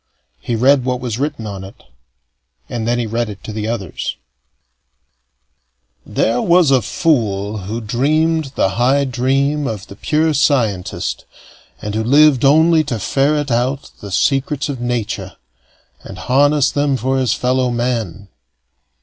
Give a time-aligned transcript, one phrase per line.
[0.39, 1.83] He read what was written on it,
[2.67, 4.17] and then he read it to the others:
[6.03, 11.25] There was a fool who dreamed the high dream of the pure scientist,
[11.83, 15.35] and who lived only to ferret out the secrets of nature,
[16.01, 18.27] and harness them for his fellow men.